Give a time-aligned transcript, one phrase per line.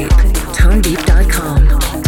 [0.00, 0.08] Deep,
[0.54, 1.99] tonedeep.com.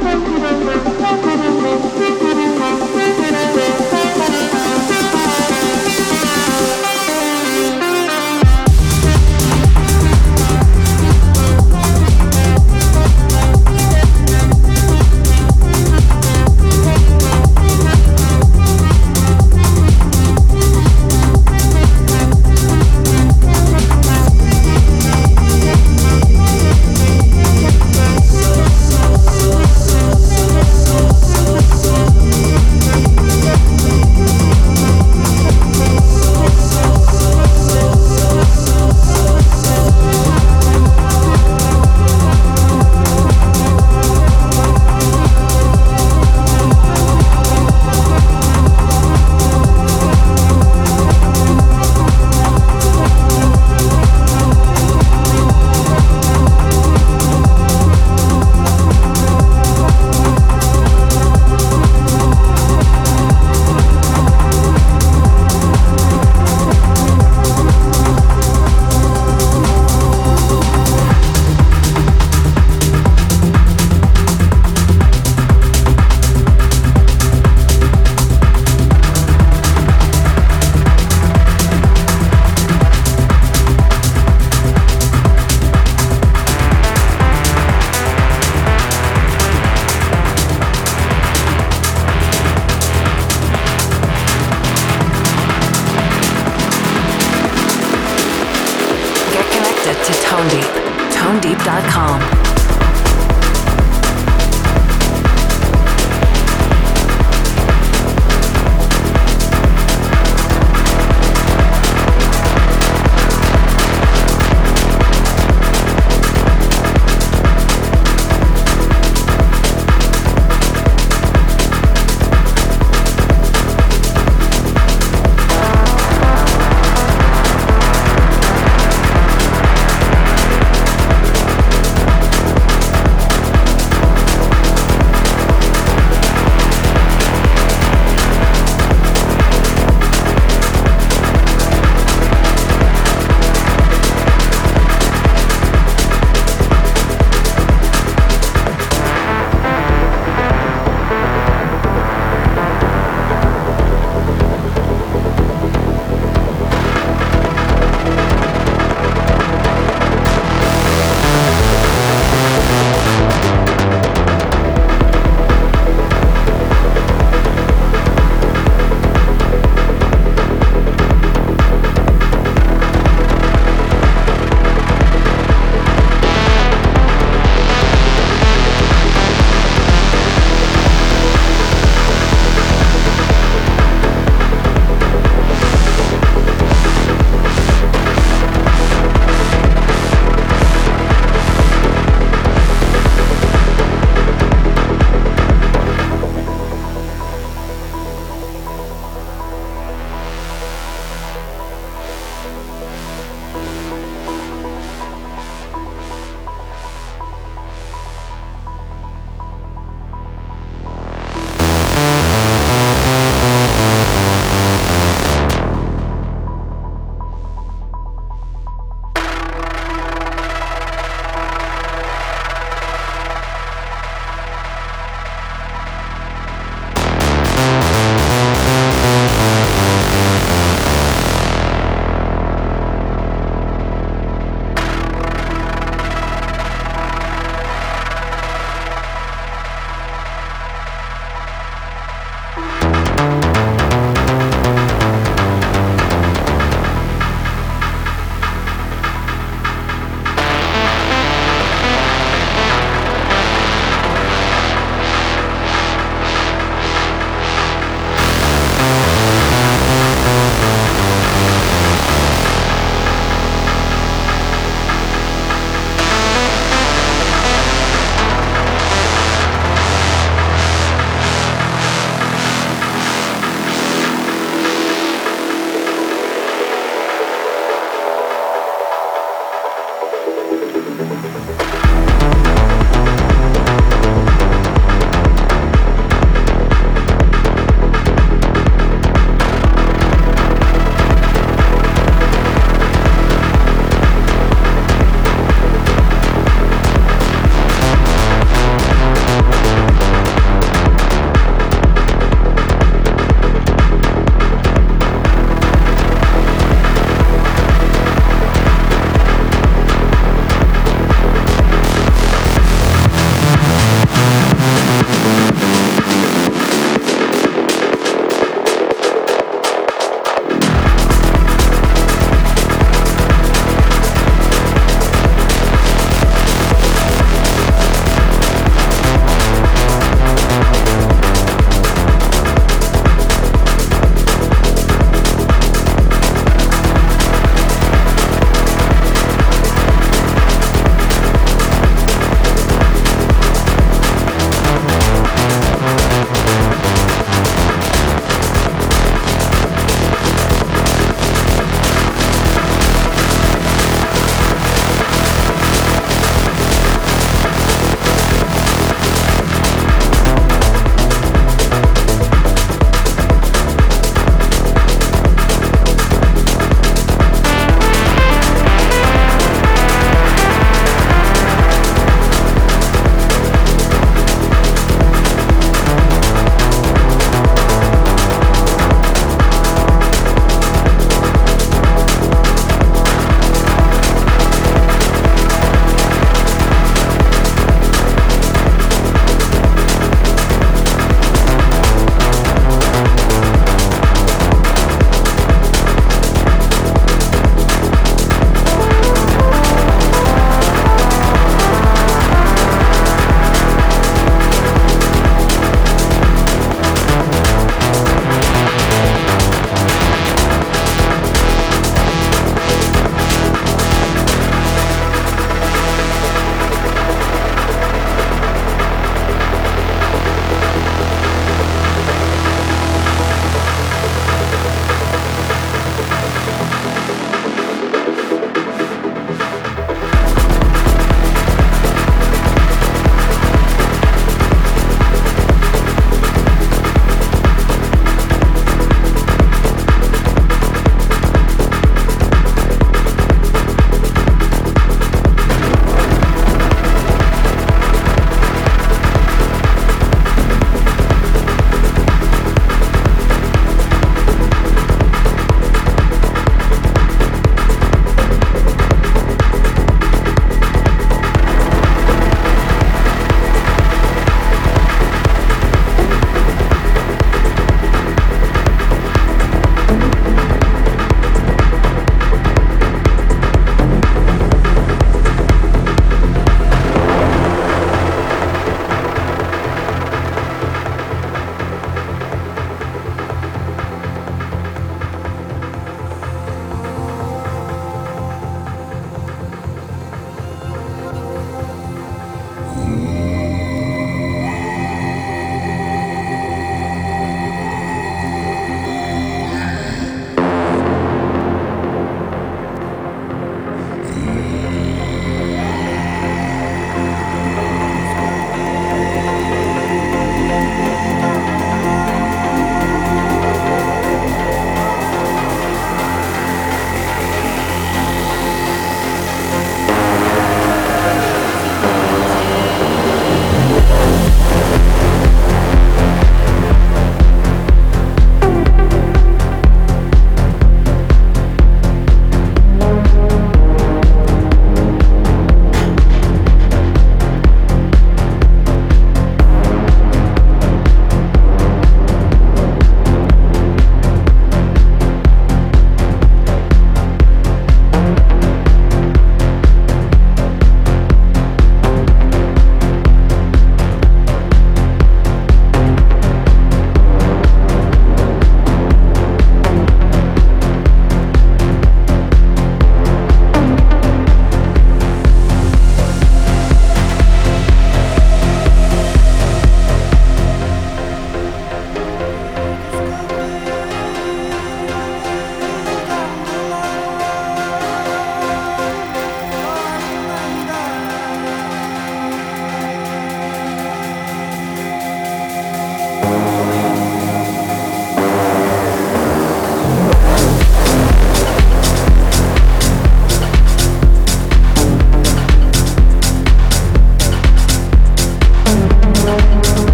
[0.00, 0.97] Thank you.